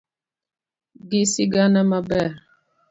gi 1.09 1.21
sigana 1.31 1.81
maber 1.89 2.29